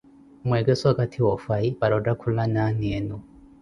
Mweekese 0.47 0.85
okathi 0.91 1.19
woofhayi 1.25 1.69
para 1.79 1.93
ottakhula 1.99 2.43
na 2.53 2.59
aana 2.67 2.85
enu. 2.97 3.17